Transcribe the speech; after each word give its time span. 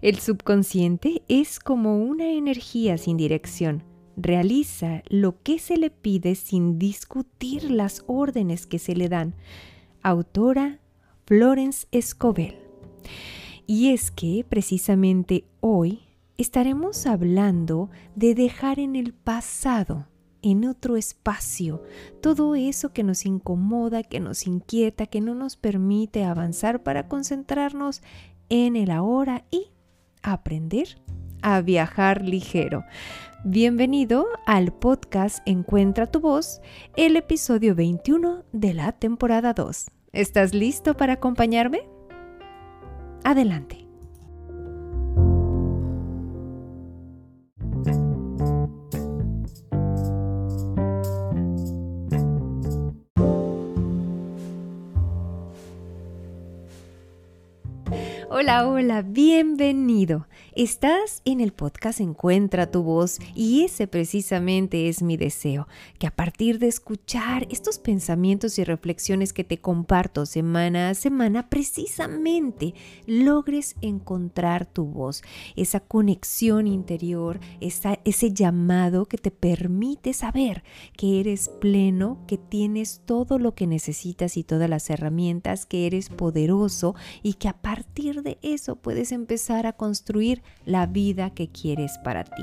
El 0.00 0.20
subconsciente 0.20 1.22
es 1.28 1.58
como 1.58 1.98
una 1.98 2.30
energía 2.30 2.98
sin 2.98 3.16
dirección. 3.16 3.82
Realiza 4.16 5.02
lo 5.08 5.42
que 5.42 5.58
se 5.58 5.76
le 5.76 5.90
pide 5.90 6.36
sin 6.36 6.78
discutir 6.78 7.70
las 7.70 8.04
órdenes 8.06 8.66
que 8.66 8.78
se 8.78 8.94
le 8.94 9.08
dan. 9.08 9.34
Autora 10.02 10.78
Florence 11.26 11.88
Escobel. 11.90 12.56
Y 13.66 13.90
es 13.92 14.10
que 14.10 14.46
precisamente 14.48 15.44
hoy 15.60 16.00
estaremos 16.36 17.06
hablando 17.06 17.90
de 18.14 18.36
dejar 18.36 18.78
en 18.78 18.94
el 18.94 19.12
pasado, 19.12 20.06
en 20.42 20.64
otro 20.64 20.96
espacio, 20.96 21.82
todo 22.22 22.54
eso 22.54 22.92
que 22.92 23.02
nos 23.02 23.26
incomoda, 23.26 24.04
que 24.04 24.20
nos 24.20 24.46
inquieta, 24.46 25.06
que 25.06 25.20
no 25.20 25.34
nos 25.34 25.56
permite 25.56 26.24
avanzar 26.24 26.84
para 26.84 27.08
concentrarnos 27.08 28.02
en 28.48 28.76
el 28.76 28.92
ahora 28.92 29.44
y 29.50 29.66
aprender 30.22 31.00
a 31.42 31.60
viajar 31.60 32.22
ligero. 32.22 32.84
Bienvenido 33.44 34.26
al 34.46 34.72
podcast 34.72 35.38
Encuentra 35.46 36.06
tu 36.06 36.20
voz, 36.20 36.60
el 36.96 37.16
episodio 37.16 37.74
21 37.74 38.44
de 38.52 38.74
la 38.74 38.92
temporada 38.92 39.52
2. 39.52 39.86
¿Estás 40.12 40.54
listo 40.54 40.96
para 40.96 41.14
acompañarme? 41.14 41.88
Adelante. 43.24 43.87
Hola, 58.40 58.68
hola, 58.68 59.02
bienvenido. 59.02 60.28
Estás 60.58 61.22
en 61.24 61.40
el 61.40 61.52
podcast 61.52 62.00
Encuentra 62.00 62.68
tu 62.68 62.82
voz 62.82 63.20
y 63.36 63.62
ese 63.62 63.86
precisamente 63.86 64.88
es 64.88 65.02
mi 65.02 65.16
deseo, 65.16 65.68
que 66.00 66.08
a 66.08 66.10
partir 66.10 66.58
de 66.58 66.66
escuchar 66.66 67.46
estos 67.48 67.78
pensamientos 67.78 68.58
y 68.58 68.64
reflexiones 68.64 69.32
que 69.32 69.44
te 69.44 69.60
comparto 69.60 70.26
semana 70.26 70.90
a 70.90 70.94
semana, 70.94 71.48
precisamente 71.48 72.74
logres 73.06 73.76
encontrar 73.82 74.66
tu 74.66 74.86
voz, 74.86 75.22
esa 75.54 75.78
conexión 75.78 76.66
interior, 76.66 77.38
ese 77.60 78.32
llamado 78.32 79.06
que 79.06 79.18
te 79.18 79.30
permite 79.30 80.12
saber 80.12 80.64
que 80.96 81.20
eres 81.20 81.50
pleno, 81.60 82.24
que 82.26 82.36
tienes 82.36 83.02
todo 83.06 83.38
lo 83.38 83.54
que 83.54 83.68
necesitas 83.68 84.36
y 84.36 84.42
todas 84.42 84.68
las 84.68 84.90
herramientas, 84.90 85.66
que 85.66 85.86
eres 85.86 86.08
poderoso 86.08 86.96
y 87.22 87.34
que 87.34 87.46
a 87.46 87.62
partir 87.62 88.24
de 88.24 88.38
eso 88.42 88.74
puedes 88.74 89.12
empezar 89.12 89.64
a 89.64 89.74
construir 89.74 90.42
la 90.64 90.86
vida 90.86 91.30
que 91.30 91.48
quieres 91.48 91.98
para 92.04 92.24
ti. 92.24 92.42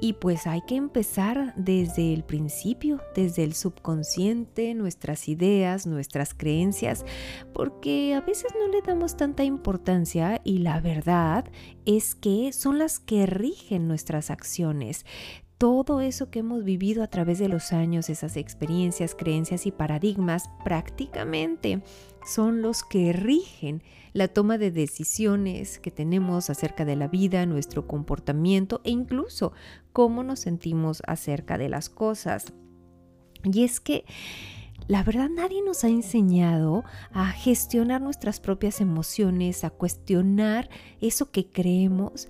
Y 0.00 0.12
pues 0.12 0.46
hay 0.46 0.60
que 0.60 0.76
empezar 0.76 1.54
desde 1.56 2.14
el 2.14 2.22
principio, 2.22 3.00
desde 3.16 3.42
el 3.42 3.54
subconsciente, 3.54 4.72
nuestras 4.74 5.28
ideas, 5.28 5.88
nuestras 5.88 6.34
creencias, 6.34 7.04
porque 7.52 8.14
a 8.14 8.20
veces 8.20 8.52
no 8.56 8.68
le 8.68 8.80
damos 8.80 9.16
tanta 9.16 9.42
importancia 9.42 10.40
y 10.44 10.58
la 10.58 10.80
verdad 10.80 11.46
es 11.84 12.14
que 12.14 12.52
son 12.52 12.78
las 12.78 13.00
que 13.00 13.26
rigen 13.26 13.88
nuestras 13.88 14.30
acciones 14.30 15.04
todo 15.58 16.00
eso 16.00 16.30
que 16.30 16.38
hemos 16.38 16.62
vivido 16.62 17.02
a 17.02 17.08
través 17.08 17.40
de 17.40 17.48
los 17.48 17.72
años, 17.72 18.08
esas 18.08 18.36
experiencias, 18.36 19.16
creencias 19.16 19.66
y 19.66 19.72
paradigmas, 19.72 20.48
prácticamente 20.64 21.82
son 22.24 22.62
los 22.62 22.84
que 22.84 23.12
rigen 23.12 23.82
la 24.18 24.26
toma 24.26 24.58
de 24.58 24.72
decisiones 24.72 25.78
que 25.78 25.92
tenemos 25.92 26.50
acerca 26.50 26.84
de 26.84 26.96
la 26.96 27.06
vida, 27.06 27.46
nuestro 27.46 27.86
comportamiento 27.86 28.80
e 28.82 28.90
incluso 28.90 29.52
cómo 29.92 30.24
nos 30.24 30.40
sentimos 30.40 31.02
acerca 31.06 31.56
de 31.56 31.68
las 31.68 31.88
cosas. 31.88 32.52
Y 33.44 33.62
es 33.62 33.78
que 33.78 34.04
la 34.88 35.04
verdad 35.04 35.28
nadie 35.30 35.62
nos 35.62 35.84
ha 35.84 35.88
enseñado 35.88 36.82
a 37.12 37.26
gestionar 37.26 38.00
nuestras 38.00 38.40
propias 38.40 38.80
emociones, 38.80 39.62
a 39.62 39.70
cuestionar 39.70 40.68
eso 41.00 41.30
que 41.30 41.48
creemos 41.48 42.28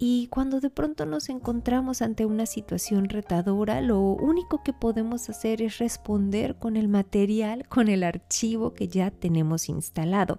y 0.00 0.28
cuando 0.28 0.60
de 0.60 0.70
pronto 0.70 1.06
nos 1.06 1.28
encontramos 1.28 2.02
ante 2.02 2.24
una 2.24 2.46
situación 2.46 3.08
retadora, 3.08 3.80
lo 3.80 4.00
único 4.00 4.62
que 4.62 4.72
podemos 4.72 5.28
hacer 5.28 5.60
es 5.60 5.78
responder 5.78 6.56
con 6.56 6.76
el 6.76 6.86
material, 6.86 7.66
con 7.68 7.88
el 7.88 8.04
archivo 8.04 8.74
que 8.74 8.86
ya 8.86 9.10
tenemos 9.10 9.68
instalado. 9.68 10.38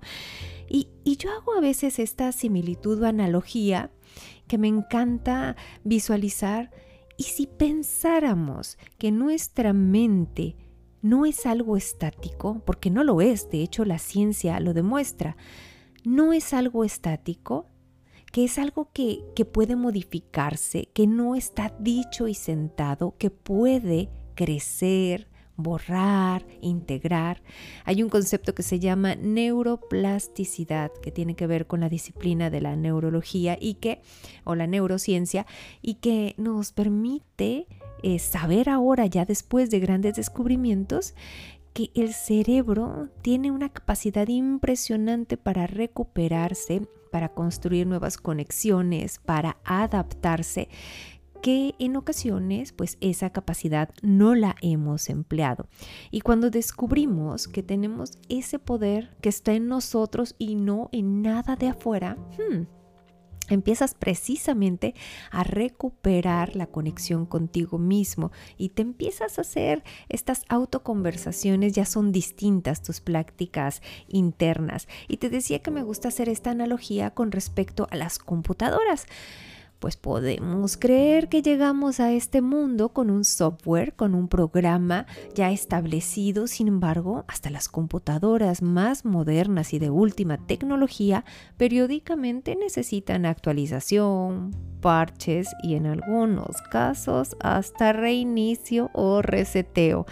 Y, 0.70 0.88
yo 1.04 1.32
hago 1.32 1.56
a 1.56 1.60
veces 1.60 2.00
esta 2.00 2.32
similitud 2.32 3.02
o 3.02 3.06
analogía 3.06 3.92
que 4.48 4.58
me 4.58 4.70
encanta 4.70 5.58
visualizar. 5.84 6.72
Y 7.18 7.24
si 7.24 7.46
pensáramos 7.46 8.78
que 8.98 9.12
nuestra 9.12 9.74
mente 9.74 10.56
no 11.02 11.26
es 11.26 11.46
algo 11.46 11.76
estático, 11.76 12.62
porque 12.66 12.90
no 12.90 13.04
lo 13.04 13.20
es, 13.20 13.50
de 13.50 13.62
hecho 13.62 13.84
la 13.84 14.00
ciencia 14.00 14.60
lo 14.62 14.74
demuestra, 14.74 15.36
no 16.06 16.32
es 16.32 16.54
algo 16.54 16.86
estático, 16.86 17.68
que 18.32 18.46
es 18.46 18.58
algo 18.60 18.90
que, 18.94 19.20
que 19.36 19.46
puede 19.46 19.76
modificarse, 19.76 20.90
que 20.94 21.08
no 21.08 21.36
está 21.36 21.74
dicho 21.80 22.28
y 22.28 22.34
sentado, 22.34 23.16
que 23.18 23.30
puede 23.30 24.10
crecer, 24.36 25.28
borrar, 25.60 26.46
integrar. 26.62 27.42
Hay 27.84 28.02
un 28.02 28.10
concepto 28.10 28.56
que 28.56 28.64
se 28.64 28.80
llama 28.80 29.16
neuroplasticidad, 29.16 30.92
que 31.02 31.12
tiene 31.12 31.36
que 31.36 31.48
ver 31.48 31.68
con 31.68 31.82
la 31.82 31.90
disciplina 31.90 32.50
de 32.50 32.62
la 32.62 32.76
neurología 32.76 33.58
y 33.60 33.76
que, 33.76 34.02
o 34.46 34.56
la 34.56 34.68
neurociencia, 34.68 35.46
y 35.82 35.96
que 35.96 36.34
nos 36.38 36.72
permite 36.72 37.68
eh, 38.02 38.20
saber 38.20 38.70
ahora, 38.70 39.06
ya 39.06 39.26
después 39.26 39.70
de 39.70 39.80
grandes 39.80 40.16
descubrimientos, 40.16 41.14
que 41.74 41.92
el 41.96 42.14
cerebro 42.14 43.10
tiene 43.22 43.52
una 43.52 43.70
capacidad 43.70 44.28
impresionante 44.28 45.38
para 45.38 45.68
recuperarse, 45.68 46.88
para 47.12 47.30
construir 47.30 47.88
nuevas 47.88 48.18
conexiones, 48.18 49.20
para 49.20 49.58
adaptarse, 49.64 50.70
que 51.42 51.76
en 51.80 51.96
ocasiones 51.96 52.74
pues 52.74 52.98
esa 53.02 53.30
capacidad 53.30 53.90
no 54.02 54.36
la 54.36 54.56
hemos 54.62 55.10
empleado. 55.10 55.68
Y 56.12 56.22
cuando 56.22 56.50
descubrimos 56.50 57.48
que 57.48 57.64
tenemos 57.64 58.18
ese 58.28 58.60
poder 58.60 59.16
que 59.22 59.30
está 59.30 59.54
en 59.54 59.68
nosotros 59.68 60.36
y 60.38 60.56
no 60.56 60.90
en 60.92 61.22
nada 61.22 61.56
de 61.56 61.70
afuera, 61.70 62.18
hmm, 62.38 62.79
empiezas 63.50 63.94
precisamente 63.94 64.96
a 65.32 65.44
recuperar 65.44 66.56
la 66.56 66.68
conexión 66.68 67.26
contigo 67.26 67.78
mismo 67.78 68.32
y 68.58 68.70
te 68.70 68.82
empiezas 68.82 69.38
a 69.38 69.42
hacer 69.42 69.84
estas 70.08 70.44
autoconversaciones, 70.50 71.74
ya 71.74 71.86
son 71.86 72.12
distintas 72.12 72.82
tus 72.82 73.02
prácticas 73.02 73.82
internas. 74.08 74.88
Y 75.08 75.18
te 75.18 75.30
decía 75.30 75.60
que 75.60 75.72
me 75.72 75.84
gusta 75.84 76.08
hacer 76.08 76.30
esta 76.30 76.52
analogía 76.52 77.12
con 77.12 77.32
respecto 77.32 77.88
a 77.92 77.96
las 77.96 78.20
computadoras 78.20 79.06
pues 79.80 79.96
podemos 79.96 80.78
creer 80.78 81.30
que 81.30 81.42
llegamos 81.42 82.00
a 82.00 82.12
este 82.12 82.42
mundo 82.42 82.90
con 82.90 83.10
un 83.10 83.24
software, 83.24 83.94
con 83.96 84.14
un 84.14 84.28
programa 84.28 85.06
ya 85.34 85.52
establecido, 85.52 86.48
sin 86.48 86.68
embargo, 86.68 87.24
hasta 87.28 87.50
las 87.50 87.70
computadoras 87.70 88.62
más 88.62 89.06
modernas 89.06 89.74
y 89.74 89.80
de 89.80 89.90
última 89.90 90.38
tecnología 90.38 91.24
periódicamente 91.58 92.56
necesitan 92.56 93.26
actualización, 93.26 94.52
parches 94.82 95.50
y 95.64 95.76
en 95.76 95.86
algunos 95.86 96.62
casos 96.70 97.38
hasta 97.40 97.94
reinicio 97.94 98.92
o 98.94 99.22
reseteo. 99.22 100.06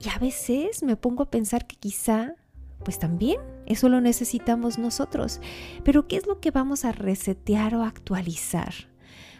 Y 0.00 0.08
a 0.08 0.18
veces 0.18 0.82
me 0.82 0.96
pongo 0.96 1.24
a 1.24 1.30
pensar 1.30 1.66
que 1.66 1.76
quizá 1.76 2.34
pues 2.82 2.98
también 2.98 3.40
eso 3.66 3.88
lo 3.88 4.00
necesitamos 4.00 4.78
nosotros. 4.78 5.40
Pero 5.84 6.06
¿qué 6.06 6.16
es 6.16 6.26
lo 6.26 6.40
que 6.40 6.50
vamos 6.50 6.84
a 6.84 6.92
resetear 6.92 7.74
o 7.74 7.82
actualizar? 7.82 8.72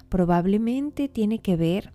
Probablemente 0.09 1.09
tiene 1.09 1.41
que 1.41 1.57
ver 1.57 1.93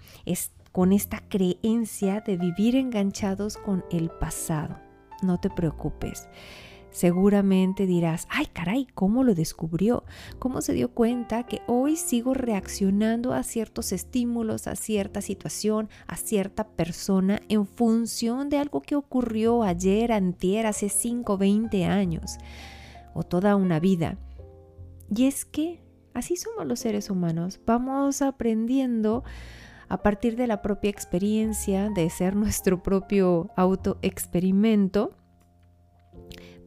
con 0.71 0.93
esta 0.93 1.19
creencia 1.29 2.21
de 2.21 2.37
vivir 2.37 2.75
enganchados 2.75 3.57
con 3.57 3.83
el 3.91 4.09
pasado. 4.09 4.79
No 5.21 5.39
te 5.39 5.49
preocupes. 5.49 6.27
Seguramente 6.91 7.85
dirás, 7.85 8.27
ay 8.29 8.47
caray, 8.47 8.87
¿cómo 8.95 9.23
lo 9.23 9.35
descubrió? 9.35 10.03
¿Cómo 10.39 10.61
se 10.61 10.73
dio 10.73 10.89
cuenta 10.89 11.43
que 11.43 11.61
hoy 11.67 11.95
sigo 11.95 12.33
reaccionando 12.33 13.33
a 13.33 13.43
ciertos 13.43 13.91
estímulos, 13.91 14.67
a 14.67 14.75
cierta 14.75 15.21
situación, 15.21 15.89
a 16.07 16.15
cierta 16.15 16.67
persona 16.67 17.41
en 17.47 17.67
función 17.67 18.49
de 18.49 18.57
algo 18.57 18.81
que 18.81 18.95
ocurrió 18.95 19.63
ayer, 19.63 20.11
antier, 20.11 20.65
hace 20.65 20.89
5, 20.89 21.37
20 21.37 21.85
años 21.85 22.37
o 23.13 23.23
toda 23.23 23.55
una 23.55 23.79
vida? 23.79 24.17
Y 25.15 25.25
es 25.25 25.45
que 25.45 25.83
así 26.13 26.37
somos 26.37 26.65
los 26.65 26.79
seres 26.79 27.09
humanos, 27.09 27.59
vamos 27.65 28.21
aprendiendo 28.21 29.23
a 29.89 30.03
partir 30.03 30.35
de 30.35 30.47
la 30.47 30.61
propia 30.61 30.89
experiencia, 30.89 31.89
de 31.89 32.09
ser 32.09 32.35
nuestro 32.35 32.81
propio 32.81 33.49
autoexperimento 33.55 35.18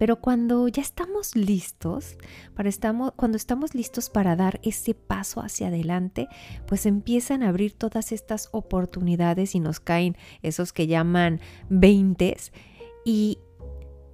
Pero 0.03 0.17
cuando 0.21 0.67
ya 0.67 0.83
estamos 0.83 1.37
listos, 1.37 2.17
para 2.57 2.69
estamos, 2.69 3.13
cuando 3.13 3.37
estamos 3.37 3.73
listos 3.73 4.11
para 4.11 4.35
dar 4.35 4.59
ese 4.65 4.95
paso 4.95 5.41
hacia 5.41 5.69
adelante, 5.69 6.27
pues 6.67 6.87
empiezan 6.87 7.45
a 7.45 7.51
abrir 7.51 7.75
todas 7.75 8.11
estas 8.11 8.49
oportunidades 8.51 9.55
y 9.55 9.61
nos 9.61 9.79
caen 9.79 10.17
esos 10.43 10.73
que 10.73 10.89
llaman 10.89 11.39
veintes 11.69 12.53
y 13.05 13.39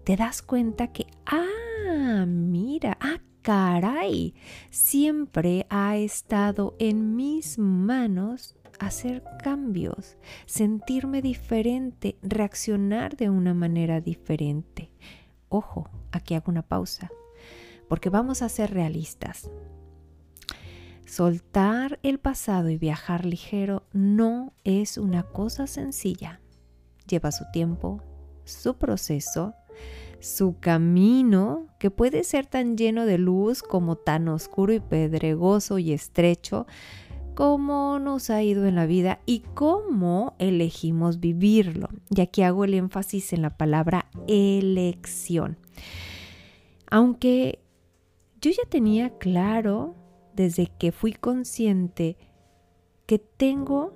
te 0.05 0.17
das 0.17 0.43
cuenta 0.43 0.93
que, 0.93 1.07
ah, 1.25 2.27
mira, 2.29 2.99
ah, 3.01 3.23
caray, 3.41 4.35
siempre 4.71 5.65
ha 5.71 5.97
estado 5.97 6.77
en 6.79 7.17
mis 7.17 7.59
manos 7.59 8.59
hacer 8.79 9.25
cambios, 9.43 10.19
sentirme 10.45 11.23
diferente, 11.23 12.19
reaccionar 12.21 13.17
de 13.17 13.31
una 13.31 13.55
manera 13.55 14.03
diferente. 14.03 14.91
Ojo, 15.49 15.89
aquí 16.13 16.35
hago 16.35 16.51
una 16.51 16.63
pausa, 16.63 17.11
porque 17.89 18.11
vamos 18.11 18.43
a 18.43 18.49
ser 18.49 18.73
realistas. 18.73 19.51
Soltar 21.07 21.99
el 22.03 22.19
pasado 22.19 22.69
y 22.69 22.77
viajar 22.77 23.25
ligero 23.25 23.85
no 23.93 24.53
es 24.65 24.99
una 24.99 25.23
cosa 25.23 25.67
sencilla. 25.67 26.41
Lleva 27.07 27.33
su 27.33 27.45
tiempo, 27.51 28.03
su 28.45 28.77
proceso, 28.77 29.55
su 30.21 30.59
camino, 30.61 31.67
que 31.79 31.91
puede 31.91 32.25
ser 32.25 32.47
tan 32.47 32.77
lleno 32.77 33.07
de 33.07 33.17
luz 33.17 33.63
como 33.63 33.97
tan 33.97 34.29
oscuro 34.29 34.75
y 34.75 34.81
pedregoso 34.81 35.79
y 35.79 35.93
estrecho, 35.93 36.67
como 37.39 38.01
nos 38.01 38.31
ha 38.31 38.43
ido 38.43 38.67
en 38.67 38.75
la 38.75 38.85
vida 38.85 39.21
y 39.25 39.45
cómo 39.55 40.35
elegimos 40.41 41.21
vivirlo. 41.21 41.89
Y 42.11 42.21
aquí 42.21 42.43
hago 42.43 42.65
el 42.65 42.75
énfasis 42.75 43.33
en 43.33 43.43
la 43.43 43.57
palabra 43.57 44.11
elección. 44.27 45.57
Aunque 46.91 47.61
yo 48.41 48.51
ya 48.51 48.69
tenía 48.69 49.11
claro 49.19 49.95
desde 50.35 50.67
que 50.67 50.91
fui 50.91 51.13
consciente 51.13 52.17
que 53.07 53.21
tengo 53.21 53.93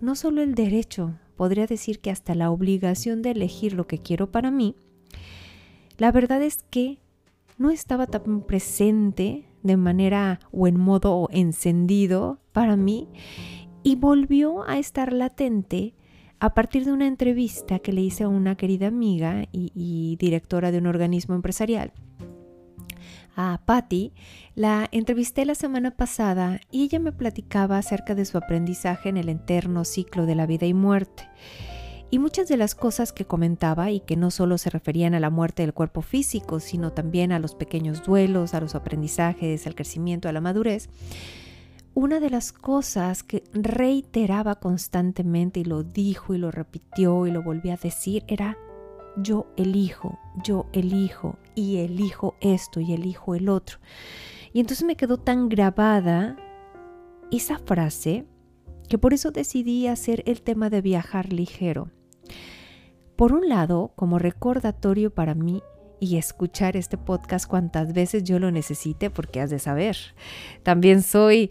no 0.00 0.16
solo 0.16 0.42
el 0.42 0.56
derecho, 0.56 1.20
podría 1.36 1.68
decir 1.68 2.00
que 2.00 2.10
hasta 2.10 2.34
la 2.34 2.50
obligación 2.50 3.22
de 3.22 3.30
elegir 3.30 3.74
lo 3.74 3.86
que 3.86 3.98
quiero 3.98 4.32
para 4.32 4.50
mí, 4.50 4.74
la 5.98 6.10
verdad 6.10 6.42
es 6.42 6.64
que 6.68 6.98
no 7.58 7.70
estaba 7.70 8.08
tan 8.08 8.40
presente 8.42 9.46
de 9.62 9.76
manera 9.76 10.40
o 10.52 10.66
en 10.66 10.78
modo 10.78 11.28
encendido 11.32 12.40
para 12.52 12.76
mí 12.76 13.08
y 13.82 13.96
volvió 13.96 14.68
a 14.68 14.78
estar 14.78 15.12
latente 15.12 15.94
a 16.38 16.54
partir 16.54 16.84
de 16.84 16.92
una 16.92 17.06
entrevista 17.06 17.78
que 17.78 17.92
le 17.92 18.00
hice 18.00 18.24
a 18.24 18.28
una 18.28 18.56
querida 18.56 18.86
amiga 18.86 19.44
y, 19.52 20.16
directora 20.18 20.70
de 20.70 20.78
un 20.78 20.86
organismo 20.86 21.34
empresarial, 21.34 21.92
a 23.36 23.60
Patty. 23.66 24.12
La 24.54 24.88
entrevisté 24.90 25.44
la 25.44 25.54
semana 25.54 25.90
pasada 25.90 26.60
y 26.70 26.84
ella 26.84 26.98
me 26.98 27.12
platicaba 27.12 27.76
acerca 27.76 28.14
de 28.14 28.24
su 28.24 28.38
aprendizaje 28.38 29.10
en 29.10 29.18
el 29.18 29.28
eterno 29.28 29.84
ciclo 29.84 30.24
de 30.24 30.34
la 30.34 30.46
vida 30.46 30.66
y 30.66 30.74
muerte. 30.74 31.28
Y 32.12 32.18
muchas 32.18 32.48
de 32.48 32.56
las 32.56 32.74
cosas 32.74 33.12
que 33.12 33.24
comentaba 33.24 33.92
y 33.92 34.00
que 34.00 34.16
no 34.16 34.32
solo 34.32 34.58
se 34.58 34.68
referían 34.68 35.14
a 35.14 35.20
la 35.20 35.30
muerte 35.30 35.62
del 35.62 35.72
cuerpo 35.72 36.02
físico, 36.02 36.58
sino 36.58 36.92
también 36.92 37.30
a 37.30 37.38
los 37.38 37.54
pequeños 37.54 38.02
duelos, 38.02 38.52
a 38.52 38.60
los 38.60 38.74
aprendizajes, 38.74 39.66
al 39.66 39.76
crecimiento, 39.76 40.28
a 40.28 40.32
la 40.32 40.40
madurez, 40.40 40.88
una 41.94 42.18
de 42.18 42.30
las 42.30 42.52
cosas 42.52 43.22
que 43.22 43.44
reiteraba 43.52 44.56
constantemente 44.56 45.60
y 45.60 45.64
lo 45.64 45.84
dijo 45.84 46.34
y 46.34 46.38
lo 46.38 46.50
repitió 46.50 47.26
y 47.26 47.30
lo 47.30 47.42
volvió 47.42 47.72
a 47.72 47.76
decir 47.76 48.24
era 48.26 48.56
yo 49.16 49.46
elijo, 49.56 50.18
yo 50.42 50.66
elijo 50.72 51.36
y 51.54 51.78
elijo 51.78 52.36
esto 52.40 52.80
y 52.80 52.92
elijo 52.92 53.34
el 53.34 53.48
otro. 53.48 53.78
Y 54.52 54.60
entonces 54.60 54.84
me 54.84 54.96
quedó 54.96 55.18
tan 55.18 55.48
grabada 55.48 56.36
esa 57.30 57.58
frase 57.58 58.24
que 58.88 58.98
por 58.98 59.14
eso 59.14 59.30
decidí 59.30 59.86
hacer 59.86 60.22
el 60.26 60.42
tema 60.42 60.70
de 60.70 60.80
viajar 60.80 61.32
ligero. 61.32 61.90
Por 63.16 63.32
un 63.32 63.48
lado, 63.48 63.92
como 63.96 64.18
recordatorio 64.18 65.14
para 65.14 65.34
mí 65.34 65.62
y 66.00 66.16
escuchar 66.16 66.76
este 66.76 66.96
podcast 66.96 67.46
cuantas 67.46 67.92
veces 67.92 68.24
yo 68.24 68.38
lo 68.38 68.50
necesite, 68.50 69.10
porque 69.10 69.40
has 69.40 69.50
de 69.50 69.58
saber, 69.58 69.96
también 70.62 71.02
soy 71.02 71.50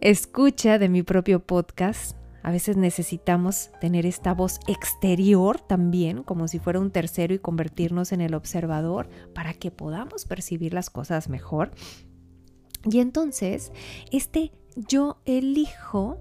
escucha 0.00 0.78
de 0.78 0.88
mi 0.88 1.02
propio 1.02 1.44
podcast. 1.44 2.16
A 2.42 2.50
veces 2.52 2.76
necesitamos 2.76 3.70
tener 3.80 4.06
esta 4.06 4.32
voz 4.32 4.60
exterior 4.68 5.60
también, 5.60 6.22
como 6.22 6.48
si 6.48 6.58
fuera 6.58 6.78
un 6.78 6.90
tercero 6.90 7.34
y 7.34 7.38
convertirnos 7.38 8.12
en 8.12 8.20
el 8.20 8.34
observador 8.34 9.08
para 9.34 9.54
que 9.54 9.70
podamos 9.70 10.24
percibir 10.24 10.72
las 10.72 10.88
cosas 10.88 11.28
mejor. 11.28 11.72
Y 12.84 13.00
entonces, 13.00 13.72
este 14.12 14.52
yo 14.76 15.20
elijo, 15.24 16.18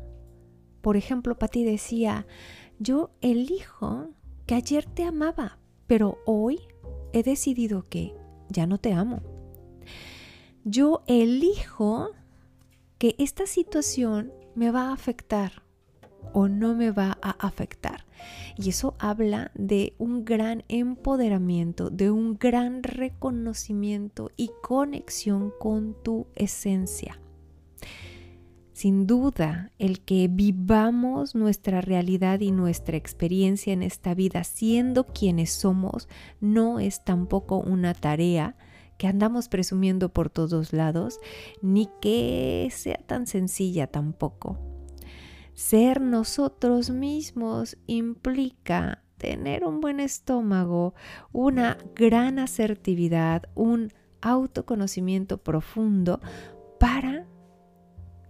por 0.82 0.98
ejemplo, 0.98 1.38
Pati 1.38 1.64
decía, 1.64 2.26
yo 2.80 3.12
elijo 3.22 4.10
que 4.46 4.56
ayer 4.56 4.86
te 4.86 5.04
amaba, 5.04 5.58
pero 5.88 6.20
hoy 6.26 6.60
he 7.14 7.24
decidido 7.24 7.84
que 7.84 8.16
ya 8.50 8.68
no 8.68 8.78
te 8.78 8.94
amo. 8.94 9.22
Yo 10.64 11.04
elijo 11.08 12.12
que 12.98 13.16
esta 13.18 13.46
situación 13.46 14.32
me 14.56 14.72
va 14.72 14.90
a 14.90 14.94
afectar 14.94 15.64
o 16.34 16.48
no 16.48 16.76
me 16.76 16.92
va 16.92 17.18
a 17.22 17.32
afectar. 17.32 18.06
Y 18.58 18.70
eso 18.70 18.96
habla 19.00 19.52
de 19.54 19.94
un 19.98 20.26
gran 20.26 20.64
empoderamiento, 20.68 21.90
de 21.90 22.12
un 22.12 22.38
gran 22.38 22.84
reconocimiento 22.84 24.32
y 24.36 24.52
conexión 24.62 25.54
con 25.60 25.96
tu 26.04 26.28
esencia. 26.36 27.20
Sin 28.78 29.08
duda, 29.08 29.72
el 29.80 30.02
que 30.02 30.28
vivamos 30.28 31.34
nuestra 31.34 31.82
realidad 31.82 32.42
y 32.42 32.52
nuestra 32.52 32.96
experiencia 32.96 33.74
en 33.74 33.82
esta 33.82 34.14
vida 34.14 34.44
siendo 34.44 35.04
quienes 35.04 35.50
somos 35.52 36.08
no 36.42 36.80
es 36.80 37.04
tampoco 37.04 37.58
una 37.58 37.96
tarea 37.96 38.56
que 39.00 39.08
andamos 39.08 39.50
presumiendo 39.50 40.10
por 40.10 40.30
todos 40.30 40.74
lados, 40.74 41.20
ni 41.64 41.90
que 42.02 42.70
sea 42.72 42.98
tan 42.98 43.26
sencilla 43.26 43.88
tampoco. 43.88 44.60
Ser 45.56 46.00
nosotros 46.00 46.92
mismos 46.92 47.78
implica 47.88 49.02
tener 49.18 49.64
un 49.64 49.82
buen 49.82 50.00
estómago, 50.00 50.94
una 51.32 51.80
gran 51.96 52.38
asertividad, 52.38 53.50
un 53.56 53.92
autoconocimiento 54.22 55.40
profundo 55.40 56.22
para 56.80 57.26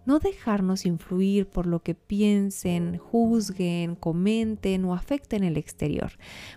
no 0.07 0.19
dejarnos 0.19 0.85
influir 0.85 1.47
por 1.47 1.67
lo 1.67 1.83
que 1.83 1.93
piensen, 1.93 2.97
juzguen, 2.97 3.95
comenten 3.95 4.85
o 4.85 4.93
afecten 4.93 5.43
el 5.43 5.57
exterior. 5.57 6.13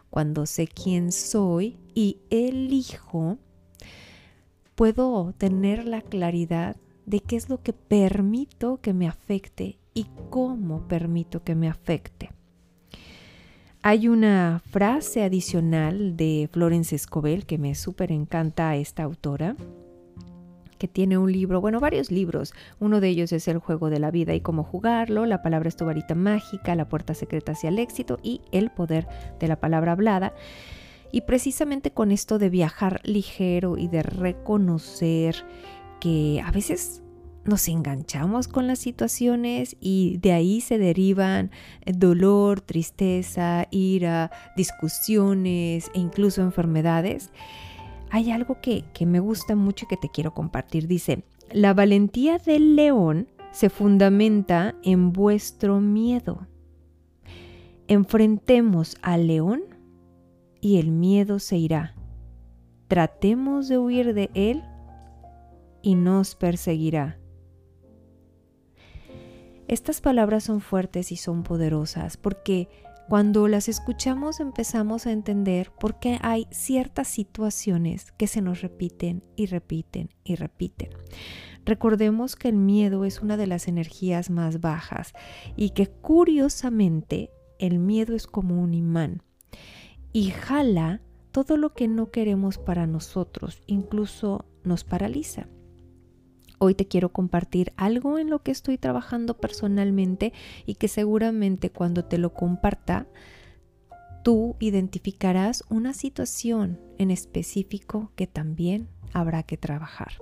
Cuando 0.08 0.46
sé 0.46 0.68
quién 0.68 1.10
soy 1.10 1.76
y 1.92 2.18
elijo, 2.30 3.38
puedo 4.76 5.34
tener 5.36 5.84
la 5.84 6.00
claridad 6.00 6.76
de 7.06 7.18
qué 7.18 7.34
es 7.34 7.48
lo 7.48 7.60
que 7.60 7.72
permito 7.72 8.80
que 8.80 8.94
me 8.94 9.08
afecte 9.08 9.80
y 9.94 10.06
cómo 10.30 10.86
permito 10.86 11.42
que 11.42 11.56
me 11.56 11.68
afecte. 11.68 12.30
Hay 13.82 14.06
una 14.06 14.62
frase 14.70 15.24
adicional 15.24 16.16
de 16.16 16.48
Florence 16.52 16.94
Escobel 16.94 17.46
que 17.46 17.58
me 17.58 17.74
súper 17.74 18.12
encanta 18.12 18.68
a 18.68 18.76
esta 18.76 19.02
autora 19.02 19.56
que 20.80 20.88
tiene 20.88 21.18
un 21.18 21.30
libro, 21.30 21.60
bueno, 21.60 21.78
varios 21.78 22.10
libros. 22.10 22.54
Uno 22.80 23.00
de 23.00 23.08
ellos 23.08 23.32
es 23.32 23.46
El 23.46 23.58
juego 23.58 23.90
de 23.90 24.00
la 24.00 24.10
vida 24.10 24.34
y 24.34 24.40
cómo 24.40 24.64
jugarlo, 24.64 25.26
La 25.26 25.42
palabra 25.42 25.68
es 25.68 25.76
tu 25.76 25.84
varita 25.84 26.14
mágica, 26.14 26.74
La 26.74 26.88
puerta 26.88 27.14
secreta 27.14 27.52
hacia 27.52 27.68
el 27.68 27.78
éxito 27.78 28.18
y 28.22 28.40
El 28.50 28.70
poder 28.70 29.06
de 29.38 29.46
la 29.46 29.60
palabra 29.60 29.92
hablada. 29.92 30.32
Y 31.12 31.20
precisamente 31.22 31.90
con 31.90 32.10
esto 32.10 32.38
de 32.38 32.48
viajar 32.48 33.00
ligero 33.04 33.76
y 33.76 33.88
de 33.88 34.02
reconocer 34.02 35.44
que 36.00 36.42
a 36.42 36.50
veces 36.50 37.02
nos 37.44 37.68
enganchamos 37.68 38.48
con 38.48 38.66
las 38.66 38.78
situaciones 38.78 39.76
y 39.80 40.16
de 40.22 40.32
ahí 40.32 40.62
se 40.62 40.78
derivan 40.78 41.50
dolor, 41.84 42.62
tristeza, 42.62 43.66
ira, 43.70 44.30
discusiones 44.56 45.90
e 45.94 45.98
incluso 45.98 46.40
enfermedades 46.40 47.30
hay 48.10 48.30
algo 48.30 48.60
que, 48.60 48.84
me 49.06 49.20
gusta 49.20 49.54
mucho 49.54 49.84
y 49.84 49.88
que 49.88 49.96
te 49.96 50.08
quiero 50.08 50.34
compartir. 50.34 50.88
Dice, 50.88 51.24
la 51.52 51.74
valentía 51.74 52.38
del 52.38 52.76
león 52.76 53.28
se 53.52 53.70
fundamenta 53.70 54.74
en 54.82 55.12
vuestro 55.12 55.80
miedo. 55.80 56.46
Enfrentemos 57.86 58.96
al 59.02 59.26
león 59.26 59.62
y 60.60 60.78
el 60.78 60.90
miedo 60.90 61.38
se 61.38 61.56
irá. 61.56 61.94
Tratemos 62.88 63.68
de 63.68 63.78
huir 63.78 64.14
de 64.14 64.30
él 64.34 64.62
y 65.82 65.94
nos 65.94 66.34
perseguirá. 66.34 67.18
Estas 69.68 70.00
palabras 70.00 70.44
son 70.44 70.60
fuertes 70.60 71.12
y 71.12 71.16
son 71.16 71.44
poderosas 71.44 72.16
porque 72.16 72.68
Cuando 73.10 73.48
las 73.48 73.68
escuchamos 73.68 74.38
empezamos 74.38 75.04
a 75.04 75.10
entender 75.10 75.72
por 75.72 75.98
qué 75.98 76.20
hay 76.22 76.46
ciertas 76.52 77.08
situaciones 77.08 78.12
que 78.12 78.28
se 78.28 78.40
nos 78.40 78.60
repiten 78.60 79.24
y 79.34 79.46
repiten 79.46 80.10
y 80.22 80.36
repiten. 80.36 80.90
Recordemos 81.64 82.36
que 82.36 82.50
el 82.50 82.54
miedo 82.54 83.04
es 83.04 83.20
una 83.20 83.36
de 83.36 83.48
las 83.48 83.66
energías 83.66 84.30
más 84.30 84.60
bajas 84.60 85.12
y 85.56 85.70
que 85.70 85.88
curiosamente 85.88 87.32
el 87.58 87.80
miedo 87.80 88.14
es 88.14 88.28
como 88.28 88.62
un 88.62 88.74
imán 88.74 89.24
y 90.12 90.30
jala 90.30 91.02
todo 91.32 91.56
lo 91.56 91.74
que 91.74 91.88
no 91.88 92.12
queremos 92.12 92.58
para 92.58 92.86
nosotros, 92.86 93.60
incluso 93.66 94.44
nos 94.62 94.84
paraliza. 94.84 95.48
Hoy 96.62 96.74
te 96.74 96.86
quiero 96.86 97.08
compartir 97.08 97.72
algo 97.78 98.18
en 98.18 98.28
lo 98.28 98.42
que 98.42 98.50
estoy 98.50 98.76
trabajando 98.76 99.38
personalmente 99.38 100.34
y 100.66 100.74
que 100.74 100.88
seguramente 100.88 101.70
cuando 101.70 102.04
te 102.04 102.18
lo 102.18 102.34
comparta, 102.34 103.06
tú 104.22 104.56
identificarás 104.60 105.64
una 105.70 105.94
situación 105.94 106.78
en 106.98 107.10
específico 107.10 108.12
que 108.14 108.26
también 108.26 108.88
habrá 109.14 109.42
que 109.42 109.56
trabajar. 109.56 110.12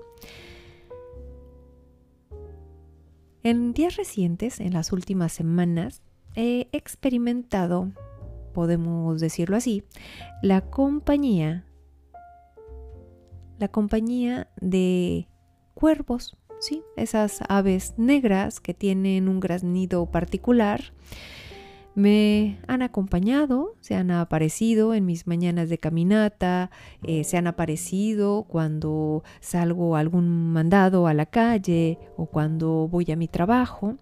En 3.42 3.72
días 3.72 3.96
recientes, 3.96 4.60
en 4.60 4.74
las 4.74 4.92
últimas 4.92 5.32
semanas, 5.32 6.02
he 6.36 6.68
experimentado, 6.70 7.90
podemos 8.54 9.20
decirlo 9.20 9.56
así, 9.56 9.82
la 10.40 10.60
compañía, 10.60 11.64
la 13.58 13.66
compañía 13.66 14.48
de 14.60 15.26
cuervos, 15.78 16.36
¿sí? 16.58 16.82
Esas 16.96 17.38
aves 17.48 17.94
negras 17.98 18.58
que 18.58 18.74
tienen 18.74 19.28
un 19.28 19.38
granido 19.38 20.06
particular. 20.06 20.92
Me 21.94 22.58
han 22.66 22.82
acompañado, 22.82 23.76
se 23.80 23.94
han 23.94 24.10
aparecido 24.10 24.92
en 24.92 25.06
mis 25.06 25.28
mañanas 25.28 25.68
de 25.68 25.78
caminata, 25.78 26.72
eh, 27.04 27.22
se 27.22 27.36
han 27.36 27.46
aparecido 27.46 28.42
cuando 28.48 29.22
salgo 29.38 29.94
algún 29.94 30.52
mandado 30.52 31.06
a 31.06 31.14
la 31.14 31.26
calle 31.26 32.00
o 32.16 32.26
cuando 32.26 32.88
voy 32.88 33.12
a 33.12 33.16
mi 33.16 33.28
trabajo. 33.28 33.98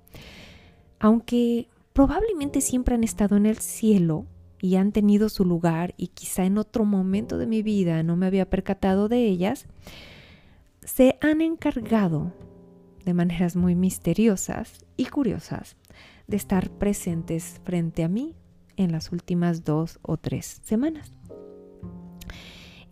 Aunque 0.99 1.68
probablemente 1.92 2.62
siempre 2.62 2.95
han 2.95 3.04
estado 3.04 3.37
en 3.37 3.45
el 3.45 3.59
cielo 3.59 4.25
y 4.62 4.76
han 4.76 4.92
tenido 4.92 5.28
su 5.28 5.45
lugar 5.45 5.92
y 5.99 6.06
quizá 6.09 6.47
en 6.47 6.56
otro 6.56 6.87
momento 6.87 7.37
de 7.37 7.47
mi 7.47 7.62
vida 7.62 8.02
no 8.02 8.16
me 8.16 8.26
había 8.26 8.49
percatado 8.49 9.09
de 9.09 9.26
ellas, 9.26 9.66
se 10.87 11.19
han 11.21 11.40
encargado 11.40 12.33
de 13.05 13.12
maneras 13.12 13.57
muy 13.57 13.75
misteriosas 13.75 14.78
y 14.97 15.07
curiosas 15.07 15.76
de 16.28 16.37
estar 16.37 16.71
presentes 16.71 17.61
frente 17.64 18.05
a 18.05 18.09
mí 18.09 18.37
en 18.76 18.93
las 18.93 19.11
últimas 19.11 19.64
dos 19.64 19.99
o 20.02 20.16
tres 20.16 20.61
semanas. 20.64 21.12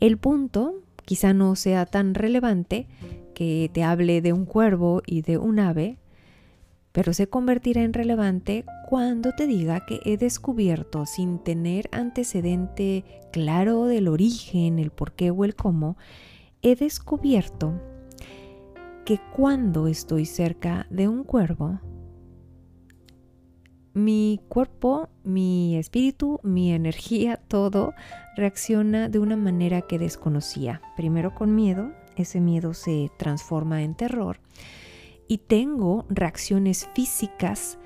El 0.00 0.18
punto 0.18 0.82
quizá 1.04 1.34
no 1.34 1.54
sea 1.54 1.86
tan 1.86 2.14
relevante 2.14 2.88
que 3.32 3.70
te 3.72 3.84
hable 3.84 4.20
de 4.22 4.32
un 4.32 4.44
cuervo 4.44 5.00
y 5.06 5.22
de 5.22 5.38
un 5.38 5.60
ave, 5.60 5.98
pero 6.90 7.12
se 7.12 7.28
convertirá 7.28 7.82
en 7.82 7.92
relevante 7.92 8.64
cuando 8.88 9.32
te 9.32 9.46
diga 9.46 9.86
que 9.86 10.00
he 10.04 10.16
descubierto 10.16 11.06
sin 11.06 11.38
tener 11.38 11.88
antecedente 11.92 13.04
claro 13.32 13.84
del 13.86 14.08
origen, 14.08 14.80
el 14.80 14.90
por 14.90 15.12
qué 15.12 15.30
o 15.30 15.44
el 15.44 15.54
cómo, 15.54 15.96
he 16.64 16.74
descubierto 16.76 17.74
que 19.04 19.20
cuando 19.36 19.86
estoy 19.86 20.24
cerca 20.24 20.86
de 20.88 21.08
un 21.08 21.22
cuervo, 21.22 21.78
mi 23.92 24.40
cuerpo, 24.48 25.10
mi 25.24 25.76
espíritu, 25.76 26.40
mi 26.42 26.72
energía, 26.72 27.36
todo 27.48 27.92
reacciona 28.34 29.10
de 29.10 29.18
una 29.18 29.36
manera 29.36 29.82
que 29.82 29.98
desconocía. 29.98 30.80
Primero 30.96 31.34
con 31.34 31.54
miedo, 31.54 31.92
ese 32.16 32.40
miedo 32.40 32.72
se 32.72 33.10
transforma 33.18 33.82
en 33.82 33.94
terror 33.94 34.40
y 35.28 35.38
tengo 35.38 36.06
reacciones 36.08 36.88
físicas 36.94 37.78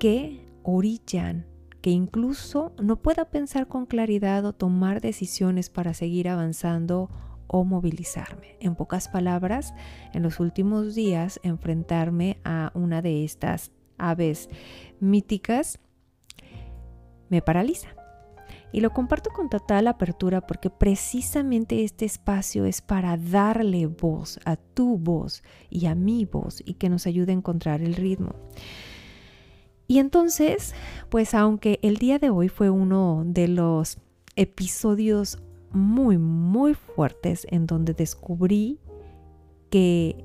que 0.00 0.44
orillan 0.64 1.46
que 1.80 1.90
incluso 1.90 2.72
no 2.82 2.96
pueda 2.96 3.26
pensar 3.26 3.68
con 3.68 3.84
claridad 3.86 4.44
o 4.46 4.54
tomar 4.54 5.02
decisiones 5.02 5.68
para 5.68 5.92
seguir 5.92 6.30
avanzando 6.30 7.10
o 7.46 7.64
movilizarme. 7.64 8.56
En 8.60 8.74
pocas 8.74 9.08
palabras, 9.08 9.74
en 10.12 10.22
los 10.22 10.40
últimos 10.40 10.94
días 10.94 11.40
enfrentarme 11.42 12.38
a 12.44 12.70
una 12.74 13.02
de 13.02 13.24
estas 13.24 13.70
aves 13.98 14.48
míticas 15.00 15.78
me 17.28 17.42
paraliza. 17.42 17.88
Y 18.72 18.80
lo 18.80 18.90
comparto 18.90 19.30
con 19.30 19.48
total 19.48 19.86
apertura 19.86 20.40
porque 20.40 20.68
precisamente 20.68 21.84
este 21.84 22.04
espacio 22.04 22.64
es 22.64 22.82
para 22.82 23.16
darle 23.16 23.86
voz 23.86 24.40
a 24.44 24.56
tu 24.56 24.98
voz 24.98 25.44
y 25.70 25.86
a 25.86 25.94
mi 25.94 26.24
voz 26.24 26.60
y 26.64 26.74
que 26.74 26.88
nos 26.88 27.06
ayude 27.06 27.30
a 27.30 27.36
encontrar 27.36 27.82
el 27.82 27.94
ritmo. 27.94 28.34
Y 29.86 30.00
entonces, 30.00 30.74
pues 31.08 31.34
aunque 31.34 31.78
el 31.82 31.98
día 31.98 32.18
de 32.18 32.30
hoy 32.30 32.48
fue 32.48 32.68
uno 32.68 33.22
de 33.24 33.46
los 33.46 33.98
episodios 34.34 35.38
muy, 35.74 36.18
muy 36.18 36.74
fuertes 36.74 37.46
en 37.50 37.66
donde 37.66 37.92
descubrí 37.92 38.78
que 39.70 40.24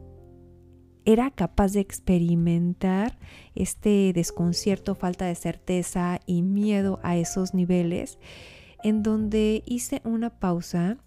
era 1.06 1.32
capaz 1.32 1.74
de 1.74 1.80
experimentar 1.80 3.18
este 3.56 4.14
desconcierto, 4.14 4.96
falta 4.96 5.26
de 5.26 5.36
certeza 5.36 6.20
y 6.26 6.44
miedo 6.44 7.00
a 7.04 7.18
esos 7.18 7.54
niveles, 7.54 8.20
en 8.84 9.02
donde 9.02 9.64
hice 9.66 10.02
una 10.06 10.30
pausa 10.30 10.98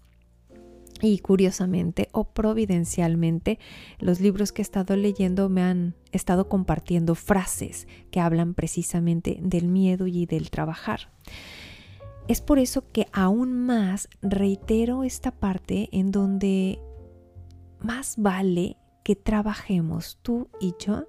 y 1.01 1.19
curiosamente 1.19 2.09
o 2.11 2.25
providencialmente, 2.25 3.59
los 3.99 4.19
libros 4.19 4.51
que 4.51 4.61
he 4.61 4.63
estado 4.63 4.95
leyendo 4.95 5.49
me 5.49 5.61
han 5.61 5.95
estado 6.11 6.47
compartiendo 6.47 7.15
frases 7.15 7.87
que 8.11 8.19
hablan 8.19 8.53
precisamente 8.53 9.37
del 9.41 9.67
miedo 9.67 10.07
y 10.07 10.25
del 10.25 10.49
trabajar. 10.49 11.09
Es 12.27 12.39
por 12.39 12.57
eso 12.57 12.89
que 12.91 13.07
aún 13.11 13.65
más 13.65 14.07
reitero 14.21 15.03
esta 15.03 15.31
parte 15.31 15.89
en 15.91 16.11
donde 16.11 16.79
más 17.81 18.15
vale 18.17 18.77
que 19.03 19.15
trabajemos 19.17 20.19
tú 20.21 20.49
y 20.61 20.73
yo 20.79 21.05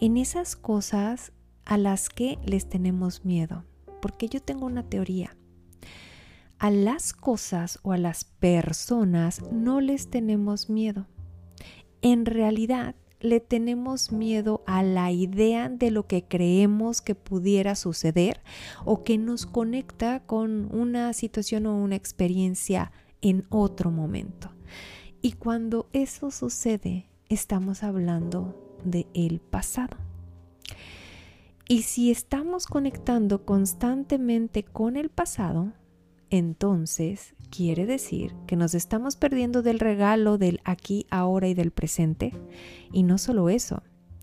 en 0.00 0.16
esas 0.16 0.56
cosas 0.56 1.32
a 1.66 1.76
las 1.76 2.08
que 2.08 2.38
les 2.46 2.68
tenemos 2.68 3.24
miedo. 3.24 3.64
Porque 4.00 4.28
yo 4.28 4.40
tengo 4.40 4.66
una 4.66 4.88
teoría. 4.88 5.36
A 6.58 6.70
las 6.70 7.12
cosas 7.12 7.78
o 7.82 7.92
a 7.92 7.98
las 7.98 8.24
personas 8.24 9.42
no 9.52 9.82
les 9.82 10.08
tenemos 10.08 10.70
miedo. 10.70 11.06
En 12.00 12.24
realidad 12.24 12.94
le 13.20 13.40
tenemos 13.40 14.12
miedo 14.12 14.62
a 14.66 14.82
la 14.82 15.10
idea 15.10 15.68
de 15.68 15.90
lo 15.90 16.06
que 16.06 16.24
creemos 16.24 17.00
que 17.00 17.14
pudiera 17.14 17.74
suceder 17.74 18.40
o 18.84 19.04
que 19.04 19.18
nos 19.18 19.46
conecta 19.46 20.20
con 20.20 20.74
una 20.74 21.12
situación 21.12 21.66
o 21.66 21.76
una 21.76 21.96
experiencia 21.96 22.92
en 23.22 23.46
otro 23.48 23.90
momento. 23.90 24.50
Y 25.22 25.32
cuando 25.32 25.88
eso 25.92 26.30
sucede, 26.30 27.08
estamos 27.28 27.82
hablando 27.82 28.78
de 28.84 29.06
el 29.14 29.40
pasado. 29.40 29.96
Y 31.68 31.82
si 31.82 32.12
estamos 32.12 32.66
conectando 32.66 33.44
constantemente 33.44 34.62
con 34.62 34.96
el 34.96 35.08
pasado, 35.08 35.72
entonces 36.30 37.34
quiere 37.50 37.86
decir 37.86 38.34
que 38.46 38.56
nos 38.56 38.74
estamos 38.74 39.16
perdiendo 39.16 39.62
del 39.62 39.78
regalo 39.78 40.38
del 40.38 40.60
aquí, 40.64 41.06
ahora 41.10 41.48
y 41.48 41.54
del 41.54 41.70
presente. 41.70 42.32
Y 42.92 43.02
no 43.02 43.18
solo 43.18 43.48
eso, 43.48 43.82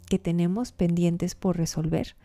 que 0.09 0.19
tenemos 0.19 0.71
pendientes 0.71 1.33
por 1.33 1.57
resolver, 1.57 2.15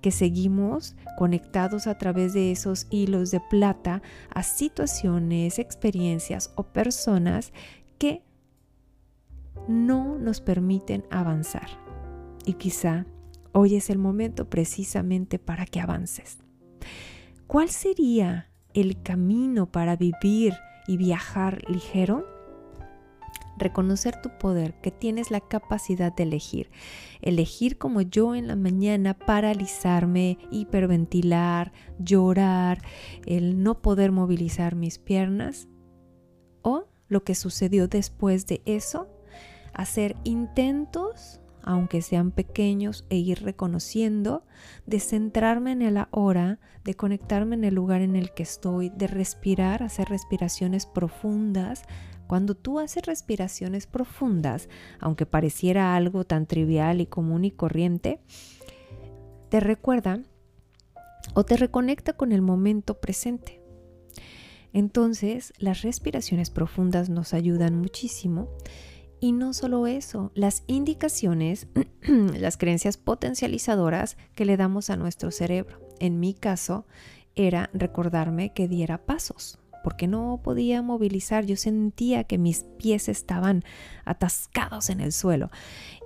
que 0.00 0.10
seguimos 0.10 0.96
conectados 1.18 1.86
a 1.86 1.98
través 1.98 2.32
de 2.32 2.52
esos 2.52 2.86
hilos 2.90 3.30
de 3.30 3.40
plata 3.40 4.02
a 4.30 4.42
situaciones, 4.42 5.58
experiencias 5.58 6.52
o 6.54 6.62
personas 6.64 7.52
que 7.98 8.22
no 9.68 10.18
nos 10.18 10.40
permiten 10.40 11.04
avanzar. 11.10 11.68
Y 12.46 12.54
quizá 12.54 13.06
hoy 13.52 13.76
es 13.76 13.90
el 13.90 13.98
momento 13.98 14.48
precisamente 14.48 15.38
para 15.38 15.66
que 15.66 15.80
avances. 15.80 16.38
¿Cuál 17.46 17.68
sería 17.68 18.50
el 18.74 19.02
camino 19.02 19.66
para 19.66 19.96
vivir 19.96 20.54
y 20.86 20.96
viajar 20.96 21.62
ligero? 21.68 22.26
Reconocer 23.56 24.20
tu 24.20 24.36
poder, 24.36 24.74
que 24.80 24.90
tienes 24.90 25.30
la 25.30 25.40
capacidad 25.40 26.12
de 26.12 26.24
elegir. 26.24 26.70
Elegir 27.22 27.78
como 27.78 28.00
yo 28.00 28.34
en 28.34 28.48
la 28.48 28.56
mañana, 28.56 29.14
paralizarme, 29.14 30.38
hiperventilar, 30.50 31.72
llorar, 31.98 32.82
el 33.26 33.62
no 33.62 33.80
poder 33.80 34.10
movilizar 34.10 34.74
mis 34.74 34.98
piernas. 34.98 35.68
O 36.62 36.88
lo 37.08 37.22
que 37.22 37.36
sucedió 37.36 37.86
después 37.86 38.46
de 38.46 38.60
eso, 38.66 39.08
hacer 39.72 40.16
intentos 40.24 41.40
aunque 41.64 42.02
sean 42.02 42.30
pequeños, 42.30 43.04
e 43.10 43.16
ir 43.16 43.42
reconociendo, 43.42 44.44
de 44.86 45.00
centrarme 45.00 45.72
en 45.72 45.82
el 45.82 45.96
ahora, 45.96 46.60
de 46.84 46.94
conectarme 46.94 47.56
en 47.56 47.64
el 47.64 47.74
lugar 47.74 48.02
en 48.02 48.16
el 48.16 48.32
que 48.32 48.42
estoy, 48.42 48.90
de 48.90 49.06
respirar, 49.06 49.82
hacer 49.82 50.08
respiraciones 50.08 50.86
profundas. 50.86 51.82
Cuando 52.26 52.54
tú 52.54 52.78
haces 52.78 53.06
respiraciones 53.06 53.86
profundas, 53.86 54.68
aunque 55.00 55.26
pareciera 55.26 55.96
algo 55.96 56.24
tan 56.24 56.46
trivial 56.46 57.00
y 57.00 57.06
común 57.06 57.44
y 57.44 57.50
corriente, 57.50 58.20
te 59.48 59.60
recuerda 59.60 60.20
o 61.34 61.44
te 61.44 61.56
reconecta 61.56 62.12
con 62.12 62.32
el 62.32 62.42
momento 62.42 63.00
presente. 63.00 63.60
Entonces, 64.74 65.52
las 65.58 65.82
respiraciones 65.82 66.50
profundas 66.50 67.08
nos 67.08 67.32
ayudan 67.32 67.76
muchísimo. 67.76 68.48
Y 69.24 69.32
no 69.32 69.54
solo 69.54 69.86
eso, 69.86 70.32
las 70.34 70.64
indicaciones, 70.66 71.66
las 72.06 72.58
creencias 72.58 72.98
potencializadoras 72.98 74.18
que 74.34 74.44
le 74.44 74.58
damos 74.58 74.90
a 74.90 74.98
nuestro 74.98 75.30
cerebro. 75.30 75.80
En 75.98 76.20
mi 76.20 76.34
caso, 76.34 76.84
era 77.34 77.70
recordarme 77.72 78.52
que 78.52 78.68
diera 78.68 78.98
pasos, 78.98 79.58
porque 79.82 80.08
no 80.08 80.42
podía 80.44 80.82
movilizar, 80.82 81.46
yo 81.46 81.56
sentía 81.56 82.24
que 82.24 82.36
mis 82.36 82.64
pies 82.76 83.08
estaban 83.08 83.64
atascados 84.04 84.90
en 84.90 85.00
el 85.00 85.10
suelo. 85.10 85.50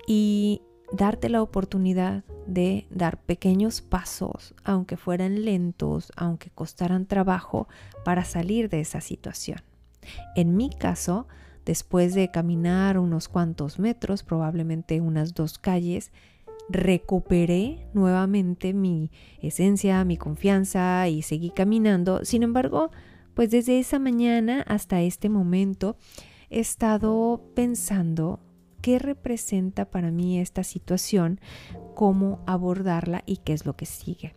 Y 0.07 0.63
darte 0.93 1.29
la 1.29 1.43
oportunidad 1.43 2.23
de 2.47 2.87
dar 2.89 3.21
pequeños 3.21 3.81
pasos, 3.81 4.55
aunque 4.63 4.97
fueran 4.97 5.45
lentos, 5.45 6.13
aunque 6.15 6.51
costaran 6.51 7.05
trabajo, 7.05 7.67
para 8.05 8.25
salir 8.25 8.69
de 8.69 8.79
esa 8.79 9.01
situación. 9.01 9.59
En 10.37 10.57
mi 10.57 10.71
caso, 10.71 11.27
después 11.69 12.15
de 12.15 12.31
caminar 12.31 12.99
unos 12.99 13.29
cuantos 13.29 13.79
metros, 13.79 14.23
probablemente 14.23 15.03
unas 15.03 15.35
dos 15.35 15.59
calles, 15.59 16.13
recuperé 16.71 17.87
nuevamente 17.93 18.73
mi 18.73 19.11
esencia, 19.43 20.03
mi 20.07 20.17
confianza 20.17 21.07
y 21.09 21.21
seguí 21.21 21.51
caminando. 21.51 22.25
Sin 22.25 22.43
embargo, 22.43 22.91
pues 23.35 23.51
desde 23.51 23.79
esa 23.79 23.99
mañana 23.99 24.63
hasta 24.67 25.03
este 25.03 25.29
momento 25.29 25.99
he 26.49 26.61
estado 26.61 27.43
pensando 27.55 28.41
qué 28.81 28.99
representa 28.99 29.91
para 29.91 30.11
mí 30.11 30.41
esta 30.41 30.65
situación, 30.65 31.39
cómo 31.95 32.41
abordarla 32.47 33.25
y 33.27 33.37
qué 33.37 33.53
es 33.53 33.67
lo 33.67 33.77
que 33.77 33.85
sigue. 33.85 34.35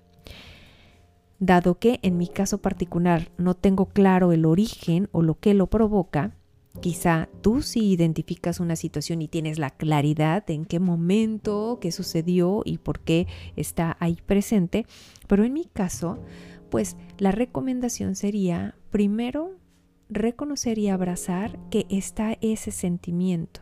Dado 1.39 1.79
que 1.79 2.01
en 2.01 2.17
mi 2.17 2.27
caso 2.27 2.57
particular 2.57 3.31
no 3.37 3.53
tengo 3.53 3.85
claro 3.85 4.33
el 4.33 4.45
origen 4.45 5.07
o 5.13 5.21
lo 5.21 5.39
que 5.39 5.53
lo 5.53 5.67
provoca, 5.67 6.35
Quizá 6.79 7.27
tú 7.41 7.61
sí 7.61 7.91
identificas 7.91 8.59
una 8.59 8.75
situación 8.75 9.21
y 9.21 9.27
tienes 9.27 9.59
la 9.59 9.69
claridad 9.71 10.45
de 10.45 10.53
en 10.53 10.65
qué 10.65 10.79
momento, 10.79 11.79
qué 11.81 11.91
sucedió 11.91 12.61
y 12.63 12.77
por 12.77 13.01
qué 13.01 13.27
está 13.55 13.97
ahí 13.99 14.17
presente, 14.25 14.85
pero 15.27 15.43
en 15.43 15.53
mi 15.53 15.65
caso, 15.65 16.23
pues 16.69 16.95
la 17.17 17.31
recomendación 17.31 18.15
sería 18.15 18.75
primero 18.89 19.57
reconocer 20.09 20.77
y 20.77 20.87
abrazar 20.87 21.59
que 21.69 21.85
está 21.89 22.37
ese 22.41 22.71
sentimiento. 22.71 23.61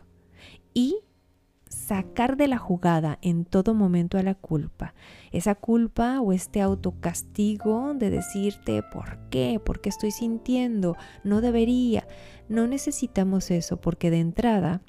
Y 0.72 0.96
sacar 1.90 2.36
de 2.36 2.46
la 2.46 2.56
jugada 2.56 3.18
en 3.20 3.44
todo 3.44 3.74
momento 3.74 4.16
a 4.16 4.22
la 4.22 4.36
culpa. 4.36 4.94
Esa 5.32 5.56
culpa 5.56 6.20
o 6.20 6.32
este 6.32 6.60
autocastigo 6.60 7.94
de 7.94 8.10
decirte 8.10 8.84
por 8.84 9.18
qué, 9.28 9.60
por 9.64 9.80
qué 9.80 9.88
estoy 9.88 10.12
sintiendo, 10.12 10.96
no 11.24 11.40
debería. 11.40 12.06
No 12.48 12.68
necesitamos 12.68 13.50
eso 13.50 13.80
porque 13.80 14.12
de 14.12 14.20
entrada 14.20 14.82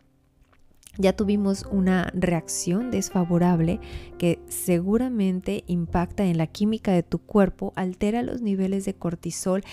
ya 0.99 1.13
tuvimos 1.13 1.65
una 1.71 2.11
reacción 2.13 2.91
desfavorable 2.91 3.79
que 4.19 4.39
seguramente 4.47 5.63
impacta 5.65 6.25
en 6.25 6.37
la 6.37 6.45
química 6.45 6.91
de 6.91 7.01
tu 7.01 7.17
cuerpo, 7.17 7.73
altera 7.75 8.21
los 8.21 8.43
niveles 8.43 8.85
de 8.85 8.93
cortisol 8.93 9.63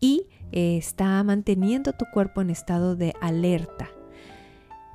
y 0.00 0.26
eh, 0.52 0.76
está 0.76 1.24
manteniendo 1.24 1.94
tu 1.94 2.04
cuerpo 2.12 2.42
en 2.42 2.50
estado 2.50 2.94
de 2.94 3.14
alerta. 3.22 3.88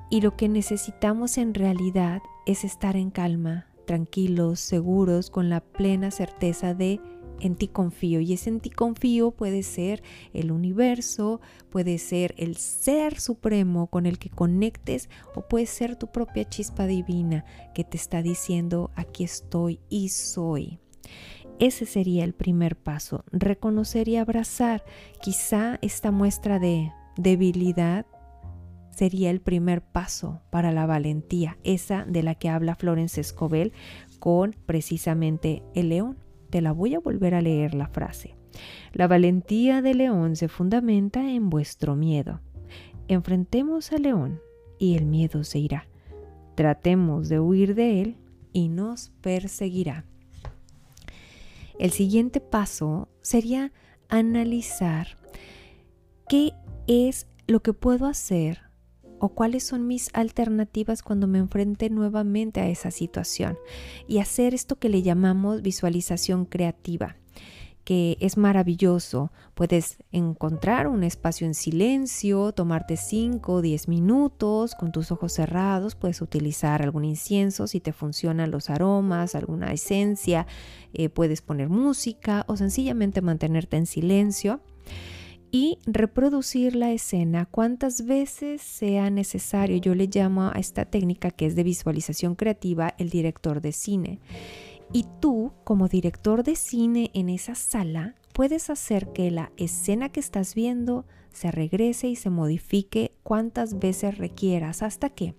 Y 0.09 0.21
lo 0.21 0.35
que 0.35 0.49
necesitamos 0.49 1.37
en 1.37 1.53
realidad 1.53 2.21
es 2.45 2.63
estar 2.63 2.95
en 2.95 3.11
calma, 3.11 3.67
tranquilos, 3.85 4.59
seguros, 4.59 5.29
con 5.29 5.49
la 5.49 5.61
plena 5.61 6.09
certeza 6.09 6.73
de 6.73 6.99
en 7.41 7.55
ti 7.55 7.67
confío. 7.67 8.19
Y 8.19 8.33
ese 8.33 8.49
en 8.49 8.59
ti 8.59 8.69
confío 8.69 9.31
puede 9.31 9.63
ser 9.63 10.03
el 10.33 10.51
universo, 10.51 11.41
puede 11.69 11.97
ser 11.97 12.33
el 12.37 12.57
ser 12.57 13.19
supremo 13.19 13.87
con 13.87 14.05
el 14.05 14.19
que 14.19 14.29
conectes 14.29 15.09
o 15.35 15.47
puede 15.47 15.65
ser 15.65 15.95
tu 15.95 16.07
propia 16.07 16.47
chispa 16.47 16.85
divina 16.87 17.45
que 17.73 17.83
te 17.83 17.97
está 17.97 18.21
diciendo 18.21 18.91
aquí 18.95 19.23
estoy 19.23 19.79
y 19.89 20.09
soy. 20.09 20.79
Ese 21.59 21.85
sería 21.85 22.23
el 22.23 22.33
primer 22.33 22.77
paso, 22.77 23.25
reconocer 23.31 24.07
y 24.07 24.15
abrazar 24.15 24.83
quizá 25.21 25.77
esta 25.81 26.09
muestra 26.09 26.57
de 26.57 26.91
debilidad 27.17 28.05
sería 28.91 29.29
el 29.29 29.41
primer 29.41 29.81
paso 29.81 30.41
para 30.51 30.71
la 30.71 30.85
valentía, 30.85 31.57
esa 31.63 32.05
de 32.05 32.23
la 32.23 32.35
que 32.35 32.49
habla 32.49 32.75
Florence 32.75 33.21
Escobel 33.21 33.73
con 34.19 34.55
precisamente 34.65 35.63
el 35.73 35.89
león. 35.89 36.17
Te 36.49 36.61
la 36.61 36.71
voy 36.71 36.95
a 36.95 36.99
volver 36.99 37.35
a 37.35 37.41
leer 37.41 37.73
la 37.73 37.87
frase. 37.87 38.35
La 38.93 39.07
valentía 39.07 39.81
del 39.81 39.99
león 39.99 40.35
se 40.35 40.47
fundamenta 40.47 41.31
en 41.31 41.49
vuestro 41.49 41.95
miedo. 41.95 42.41
Enfrentemos 43.07 43.91
al 43.91 44.03
león 44.03 44.41
y 44.77 44.95
el 44.95 45.05
miedo 45.05 45.43
se 45.43 45.59
irá. 45.59 45.87
Tratemos 46.55 47.29
de 47.29 47.39
huir 47.39 47.75
de 47.75 48.01
él 48.01 48.17
y 48.51 48.69
nos 48.69 49.11
perseguirá. 49.21 50.05
El 51.77 51.91
siguiente 51.91 52.41
paso 52.41 53.07
sería 53.21 53.71
analizar 54.09 55.17
qué 56.27 56.53
es 56.87 57.27
lo 57.47 57.61
que 57.61 57.73
puedo 57.73 58.05
hacer 58.05 58.68
o 59.19 59.29
cuáles 59.29 59.63
son 59.63 59.87
mis 59.87 60.09
alternativas 60.13 61.03
cuando 61.03 61.27
me 61.27 61.39
enfrente 61.39 61.89
nuevamente 61.89 62.59
a 62.61 62.69
esa 62.69 62.91
situación 62.91 63.57
y 64.07 64.19
hacer 64.19 64.53
esto 64.53 64.77
que 64.77 64.89
le 64.89 65.01
llamamos 65.01 65.61
visualización 65.61 66.45
creativa 66.45 67.17
que 67.89 68.17
es 68.19 68.37
maravilloso. 68.37 69.31
Puedes 69.55 69.97
encontrar 70.11 70.85
un 70.85 71.03
espacio 71.03 71.47
en 71.47 71.55
silencio, 71.55 72.51
tomarte 72.51 72.97
5 72.97 73.51
o 73.51 73.61
10 73.63 73.87
minutos 73.87 74.75
con 74.75 74.91
tus 74.91 75.11
ojos 75.11 75.33
cerrados, 75.33 75.95
puedes 75.95 76.21
utilizar 76.21 76.83
algún 76.83 77.03
incienso 77.03 77.65
si 77.65 77.79
te 77.79 77.91
funcionan 77.91 78.51
los 78.51 78.69
aromas, 78.69 79.33
alguna 79.33 79.73
esencia, 79.73 80.45
eh, 80.93 81.09
puedes 81.09 81.41
poner 81.41 81.69
música 81.69 82.45
o 82.47 82.57
sencillamente 82.57 83.21
mantenerte 83.21 83.77
en 83.77 83.87
silencio 83.87 84.61
y 85.51 85.79
reproducir 85.85 86.75
la 86.75 86.91
escena 86.91 87.45
cuantas 87.45 88.05
veces 88.05 88.61
sea 88.61 89.09
necesario. 89.09 89.77
Yo 89.77 89.95
le 89.95 90.07
llamo 90.07 90.43
a 90.43 90.59
esta 90.59 90.85
técnica 90.85 91.31
que 91.31 91.45
es 91.45 91.55
de 91.55 91.63
visualización 91.63 92.35
creativa 92.35 92.93
el 92.97 93.09
director 93.09 93.61
de 93.61 93.71
cine. 93.71 94.19
Y 94.91 95.05
tú, 95.19 95.53
como 95.63 95.87
director 95.87 96.43
de 96.43 96.55
cine 96.55 97.11
en 97.13 97.29
esa 97.29 97.55
sala, 97.55 98.15
puedes 98.33 98.69
hacer 98.69 99.11
que 99.11 99.31
la 99.31 99.51
escena 99.57 100.09
que 100.09 100.19
estás 100.19 100.55
viendo 100.55 101.05
se 101.31 101.51
regrese 101.51 102.07
y 102.07 102.15
se 102.15 102.29
modifique 102.29 103.13
cuantas 103.23 103.79
veces 103.79 104.17
requieras 104.17 104.81
hasta 104.81 105.09
que 105.09 105.35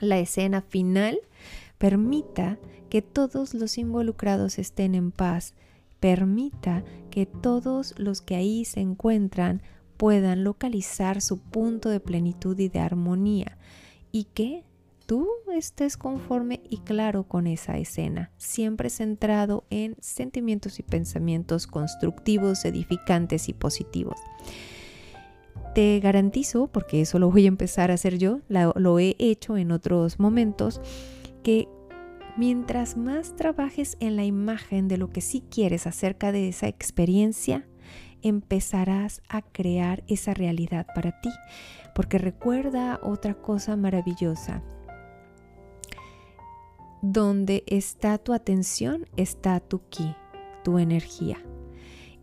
la 0.00 0.18
escena 0.18 0.62
final 0.62 1.18
permita 1.78 2.58
que 2.90 3.02
todos 3.02 3.54
los 3.54 3.78
involucrados 3.78 4.58
estén 4.58 4.94
en 4.94 5.12
paz 5.12 5.54
permita 6.02 6.82
que 7.10 7.26
todos 7.26 7.94
los 7.96 8.22
que 8.22 8.34
ahí 8.34 8.64
se 8.64 8.80
encuentran 8.80 9.62
puedan 9.96 10.42
localizar 10.42 11.20
su 11.20 11.38
punto 11.38 11.90
de 11.90 12.00
plenitud 12.00 12.58
y 12.58 12.68
de 12.68 12.80
armonía 12.80 13.56
y 14.10 14.24
que 14.24 14.64
tú 15.06 15.28
estés 15.54 15.96
conforme 15.96 16.60
y 16.68 16.78
claro 16.78 17.22
con 17.22 17.46
esa 17.46 17.78
escena, 17.78 18.32
siempre 18.36 18.90
centrado 18.90 19.62
en 19.70 19.94
sentimientos 20.00 20.80
y 20.80 20.82
pensamientos 20.82 21.68
constructivos, 21.68 22.64
edificantes 22.64 23.48
y 23.48 23.52
positivos. 23.52 24.18
Te 25.76 26.00
garantizo, 26.00 26.66
porque 26.66 27.02
eso 27.02 27.20
lo 27.20 27.30
voy 27.30 27.44
a 27.44 27.48
empezar 27.48 27.92
a 27.92 27.94
hacer 27.94 28.18
yo, 28.18 28.40
lo, 28.48 28.98
he 28.98 29.14
hecho 29.20 29.56
en 29.56 29.70
otros 29.70 30.18
momentos, 30.18 30.80
que 31.44 31.68
Mientras 32.36 32.96
más 32.96 33.36
trabajes 33.36 33.96
en 34.00 34.16
la 34.16 34.24
imagen 34.24 34.88
de 34.88 34.96
lo 34.96 35.10
que 35.10 35.20
sí 35.20 35.42
quieres 35.50 35.86
acerca 35.86 36.32
de 36.32 36.48
esa 36.48 36.66
experiencia, 36.66 37.68
empezarás 38.22 39.20
a 39.28 39.42
crear 39.42 40.02
esa 40.06 40.32
realidad 40.32 40.86
para 40.94 41.20
ti. 41.20 41.30
Porque 41.94 42.16
recuerda 42.16 43.00
otra 43.02 43.34
cosa 43.34 43.76
maravillosa. 43.76 44.62
Donde 47.02 47.64
está 47.66 48.16
tu 48.16 48.32
atención, 48.32 49.06
está 49.16 49.60
tu 49.60 49.80
ki, 49.90 50.14
tu 50.64 50.78
energía. 50.78 51.36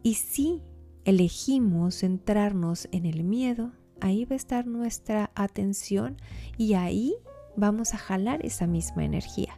Y 0.02 0.16
si 0.16 0.64
elegimos 1.06 2.00
centrarnos 2.00 2.88
en 2.92 3.06
el 3.06 3.24
miedo, 3.24 3.74
ahí 4.00 4.26
va 4.26 4.34
a 4.34 4.38
estar 4.38 4.66
nuestra 4.66 5.32
atención 5.36 6.18
y 6.58 6.74
ahí 6.74 7.16
vamos 7.60 7.94
a 7.94 7.98
jalar 7.98 8.46
esa 8.46 8.68
misma 8.68 9.04
energía. 9.04 9.54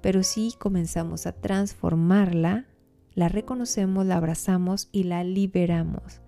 Pero 0.00 0.22
si 0.22 0.54
comenzamos 0.58 1.26
a 1.26 1.32
transformarla, 1.32 2.66
la 3.14 3.28
reconocemos, 3.28 4.06
la 4.06 4.16
abrazamos 4.16 4.88
y 4.92 5.04
la 5.04 5.24
liberamos. 5.24 6.20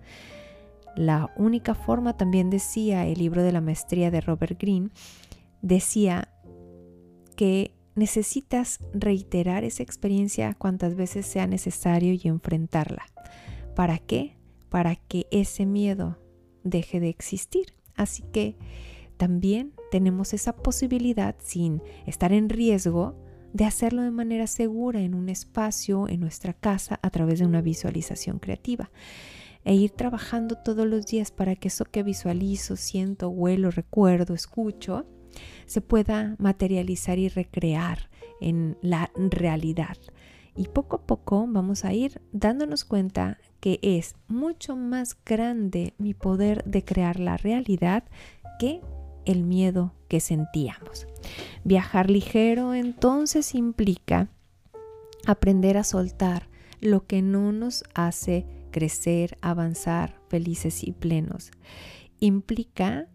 La 0.95 1.31
única 1.35 1.75
forma, 1.75 2.17
también 2.17 2.49
decía 2.49 3.05
el 3.05 3.19
libro 3.19 3.43
de 3.43 3.51
la 3.51 3.61
maestría 3.61 4.09
de 4.09 4.21
Robert 4.21 4.59
Greene, 4.59 4.89
decía 5.61 6.29
que 7.35 7.75
necesitas 7.95 8.79
reiterar 8.93 9.63
esa 9.63 9.83
experiencia 9.83 10.55
cuantas 10.55 10.95
veces 10.95 11.25
sea 11.25 11.45
necesario 11.45 12.13
y 12.13 12.27
enfrentarla. 12.27 13.05
¿Para 13.75 13.99
qué? 13.99 14.37
Para 14.69 14.95
que 14.95 15.27
ese 15.31 15.65
miedo 15.65 16.17
deje 16.63 16.99
de 16.99 17.09
existir. 17.09 17.73
Así 17.95 18.23
que 18.31 18.55
también 19.17 19.73
tenemos 19.91 20.33
esa 20.33 20.55
posibilidad 20.55 21.35
sin 21.39 21.81
estar 22.05 22.33
en 22.33 22.49
riesgo 22.49 23.15
de 23.53 23.65
hacerlo 23.65 24.01
de 24.01 24.11
manera 24.11 24.47
segura 24.47 25.01
en 25.01 25.15
un 25.15 25.29
espacio, 25.29 26.07
en 26.07 26.19
nuestra 26.19 26.53
casa, 26.53 26.99
a 27.01 27.09
través 27.09 27.39
de 27.39 27.45
una 27.45 27.61
visualización 27.61 28.39
creativa. 28.39 28.91
E 29.63 29.73
ir 29.73 29.91
trabajando 29.91 30.55
todos 30.55 30.85
los 30.85 31.05
días 31.07 31.31
para 31.31 31.55
que 31.55 31.67
eso 31.69 31.85
que 31.85 32.03
visualizo, 32.03 32.75
siento, 32.75 33.29
huelo, 33.29 33.71
recuerdo, 33.71 34.33
escucho, 34.33 35.05
se 35.65 35.81
pueda 35.81 36.35
materializar 36.39 37.19
y 37.19 37.29
recrear 37.29 38.09
en 38.39 38.77
la 38.81 39.11
realidad. 39.15 39.97
Y 40.55 40.67
poco 40.69 40.97
a 40.97 41.05
poco 41.05 41.45
vamos 41.47 41.85
a 41.85 41.93
ir 41.93 42.21
dándonos 42.31 42.85
cuenta 42.85 43.37
que 43.59 43.79
es 43.81 44.15
mucho 44.27 44.75
más 44.75 45.17
grande 45.23 45.93
mi 45.97 46.13
poder 46.13 46.63
de 46.63 46.83
crear 46.83 47.19
la 47.19 47.37
realidad 47.37 48.03
que 48.59 48.81
el 49.27 49.43
miedo 49.43 49.93
que 50.07 50.19
sentíamos. 50.19 51.05
Viajar 51.63 52.09
ligero 52.09 52.73
entonces 52.73 53.53
implica 53.53 54.29
aprender 55.25 55.77
a 55.77 55.83
soltar 55.83 56.49
lo 56.79 57.05
que 57.05 57.21
no 57.21 57.51
nos 57.51 57.83
hace 57.93 58.45
crecer, 58.71 59.37
avanzar 59.41 60.19
felices 60.29 60.83
y 60.83 60.93
plenos. 60.93 61.51
Implica 62.19 63.07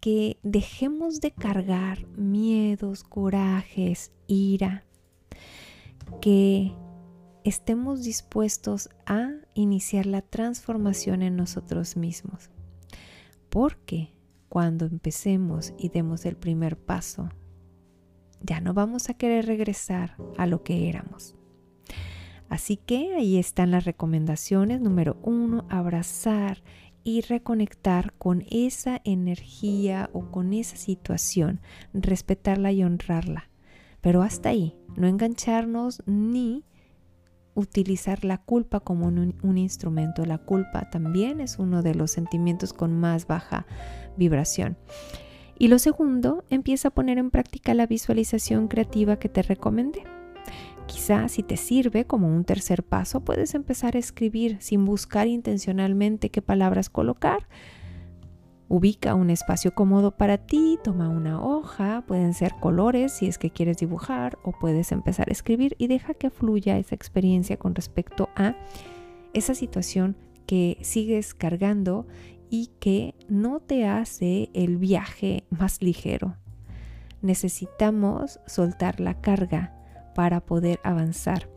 que 0.00 0.38
dejemos 0.42 1.20
de 1.20 1.30
cargar 1.30 2.06
miedos, 2.16 3.04
corajes, 3.04 4.12
ira, 4.26 4.84
que 6.20 6.72
estemos 7.44 8.02
dispuestos 8.02 8.88
a 9.06 9.30
iniciar 9.54 10.06
la 10.06 10.22
transformación 10.22 11.22
en 11.22 11.36
nosotros 11.36 11.96
mismos. 11.96 12.50
Porque 13.48 14.12
cuando 14.48 14.86
empecemos 14.86 15.72
y 15.78 15.88
demos 15.90 16.24
el 16.24 16.36
primer 16.36 16.76
paso, 16.76 17.28
ya 18.40 18.60
no 18.60 18.74
vamos 18.74 19.08
a 19.08 19.14
querer 19.14 19.46
regresar 19.46 20.16
a 20.36 20.46
lo 20.46 20.62
que 20.62 20.88
éramos. 20.88 21.36
Así 22.48 22.76
que 22.76 23.14
ahí 23.14 23.36
están 23.36 23.70
las 23.70 23.84
recomendaciones. 23.84 24.80
Número 24.80 25.18
uno, 25.22 25.66
abrazar 25.68 26.62
y 27.04 27.20
reconectar 27.22 28.12
con 28.14 28.44
esa 28.50 29.00
energía 29.04 30.10
o 30.12 30.30
con 30.30 30.52
esa 30.52 30.76
situación, 30.76 31.60
respetarla 31.92 32.72
y 32.72 32.84
honrarla. 32.84 33.50
Pero 34.00 34.22
hasta 34.22 34.50
ahí, 34.50 34.76
no 34.96 35.06
engancharnos 35.06 36.02
ni 36.06 36.64
utilizar 37.58 38.24
la 38.24 38.38
culpa 38.38 38.80
como 38.80 39.06
un, 39.06 39.58
instrumento. 39.58 40.24
La 40.24 40.38
culpa 40.38 40.88
también 40.90 41.40
es 41.40 41.58
uno 41.58 41.82
de 41.82 41.94
los 41.94 42.12
sentimientos 42.12 42.72
con 42.72 42.98
más 42.98 43.26
baja 43.26 43.66
vibración. 44.16 44.76
Y 45.58 45.66
lo 45.68 45.80
segundo, 45.80 46.44
empieza 46.50 46.88
a 46.88 46.90
poner 46.92 47.18
en 47.18 47.30
práctica 47.30 47.74
la 47.74 47.86
visualización 47.86 48.68
creativa 48.68 49.18
que 49.18 49.28
te 49.28 49.42
recomendé. 49.42 50.04
Quizá 50.86 51.28
si 51.28 51.42
te 51.42 51.56
sirve 51.56 52.06
como 52.06 52.28
un 52.28 52.44
tercer 52.44 52.84
paso, 52.84 53.20
puedes 53.24 53.54
empezar 53.54 53.96
a 53.96 53.98
escribir 53.98 54.58
sin 54.60 54.84
buscar 54.84 55.26
intencionalmente 55.26 56.30
qué 56.30 56.40
palabras 56.40 56.88
colocar, 56.88 57.48
Ubica 58.70 59.14
un 59.14 59.30
espacio 59.30 59.74
cómodo 59.74 60.10
para 60.10 60.36
ti, 60.36 60.78
toma 60.84 61.08
una 61.08 61.42
hoja, 61.42 62.04
pueden 62.06 62.34
ser 62.34 62.54
colores 62.60 63.12
si 63.12 63.26
es 63.26 63.38
que 63.38 63.48
quieres 63.48 63.78
dibujar 63.78 64.38
o 64.42 64.52
puedes 64.52 64.92
empezar 64.92 65.30
a 65.30 65.32
escribir 65.32 65.74
y 65.78 65.86
deja 65.86 66.12
que 66.12 66.28
fluya 66.28 66.76
esa 66.76 66.94
experiencia 66.94 67.56
con 67.56 67.74
respecto 67.74 68.28
a 68.36 68.56
esa 69.32 69.54
situación 69.54 70.16
que 70.46 70.76
sigues 70.82 71.32
cargando 71.32 72.06
y 72.50 72.70
que 72.78 73.14
no 73.28 73.60
te 73.60 73.86
hace 73.86 74.50
el 74.52 74.76
viaje 74.76 75.44
más 75.48 75.80
ligero. 75.80 76.36
Necesitamos 77.22 78.38
soltar 78.46 79.00
la 79.00 79.22
carga 79.22 79.74
para 80.14 80.44
poder 80.44 80.78
avanzar. 80.84 81.48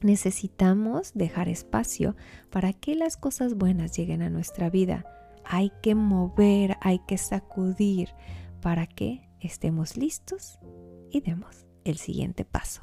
Necesitamos 0.00 1.12
dejar 1.12 1.50
espacio 1.50 2.16
para 2.48 2.72
que 2.72 2.94
las 2.94 3.18
cosas 3.18 3.54
buenas 3.54 3.94
lleguen 3.94 4.22
a 4.22 4.30
nuestra 4.30 4.70
vida 4.70 5.04
hay 5.48 5.70
que 5.82 5.94
mover, 5.94 6.76
hay 6.80 6.98
que 7.06 7.18
sacudir 7.18 8.10
para 8.60 8.86
que 8.86 9.28
estemos 9.40 9.96
listos 9.96 10.58
y 11.10 11.20
demos 11.20 11.66
el 11.84 11.98
siguiente 11.98 12.44
paso. 12.44 12.82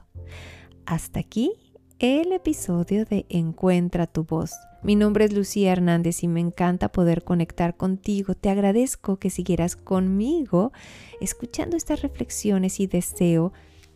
Hasta 0.86 1.20
aquí 1.20 1.52
el 2.00 2.32
episodio 2.32 3.06
de 3.06 3.26
Encuentra 3.30 4.08
tu 4.08 4.24
voz. 4.24 4.54
Mi 4.82 4.96
nombre 4.96 5.26
es 5.26 5.34
Lucía 5.34 5.72
Hernández 5.72 6.24
y 6.24 6.28
me 6.28 6.40
encanta 6.40 6.92
poder 6.92 7.24
conectar 7.24 7.76
contigo. 7.76 8.34
Te 8.34 8.50
agradezco 8.50 9.18
que 9.18 9.30
siguieras 9.30 9.76
conmigo 9.76 10.72
escuchando 11.22 11.78
estas 11.78 12.02
reflexiones 12.02 12.80
y 12.80 12.88
deseo 12.88 13.54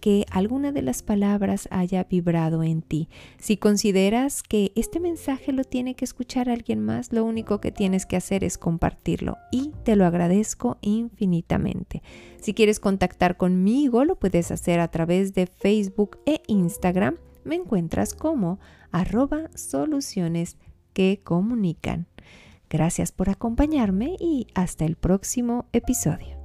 que 0.08 0.26
alguna 0.32 0.72
de 0.72 0.82
las 0.82 1.04
palabras 1.04 1.68
haya 1.70 2.06
vibrado 2.06 2.64
en 2.64 2.82
ti. 2.82 3.10
Si 3.40 3.58
consideras 3.58 4.42
que 4.42 4.72
este 4.76 5.02
mensaje 5.02 5.52
lo 5.52 5.66
tiene 5.66 5.96
que 5.96 6.06
escuchar 6.06 6.48
alguien 6.50 6.80
más, 6.80 7.12
lo 7.12 7.26
único 7.26 7.60
que 7.60 7.74
tienes 7.74 8.06
que 8.06 8.16
hacer 8.16 8.46
es 8.46 8.58
compartirlo 8.58 9.36
y 9.52 9.74
te 9.84 9.98
lo 9.98 10.06
agradezco 10.06 10.78
infinitamente. 10.80 12.04
Si 12.40 12.54
quieres 12.54 12.80
contactar 12.80 13.36
conmigo, 13.36 14.06
lo 14.06 14.16
puedes 14.16 14.50
hacer 14.50 14.80
a 14.80 14.88
través 14.88 15.34
de 15.34 15.46
Facebook 15.46 16.20
e 16.26 16.42
Instagram. 16.48 17.18
Me 17.44 17.56
encuentras 17.56 18.14
como 18.14 18.60
arroba 18.94 19.50
soluciones 19.56 20.56
que 20.94 21.20
comunican. 21.22 22.08
Gracias 22.70 23.12
por 23.12 23.30
acompañarme 23.30 24.16
y 24.22 24.48
hasta 24.56 24.86
el 24.86 24.96
próximo 24.96 25.66
episodio. 25.74 26.37